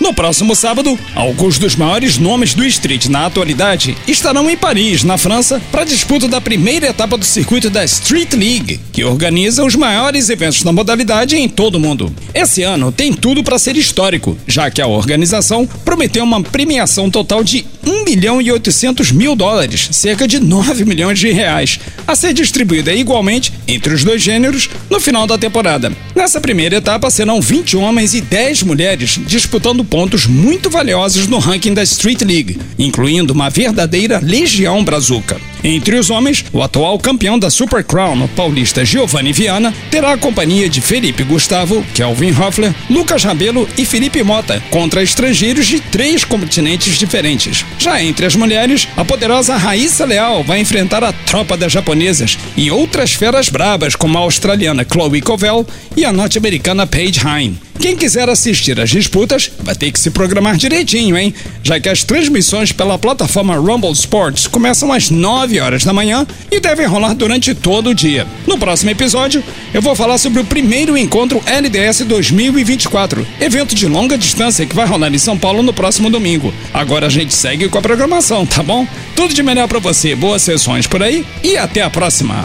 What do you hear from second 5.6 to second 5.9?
para a